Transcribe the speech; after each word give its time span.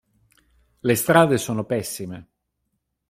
Le 0.79 0.95
strade 0.95 1.37
sono 1.37 1.63
pessime. 1.63 2.29